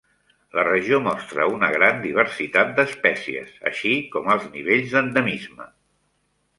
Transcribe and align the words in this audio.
La 0.59 0.61
regió 0.67 0.99
mostra 1.07 1.45
una 1.57 1.69
gran 1.75 2.01
diversitat 2.07 2.73
d'espècies, 2.81 3.55
així 3.73 3.95
com 4.17 4.35
alts 4.37 4.53
nivells 4.59 4.93
d'endemisme. 4.99 5.75